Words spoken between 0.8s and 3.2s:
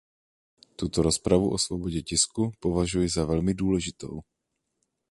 rozpravu o svobodě tisku považuji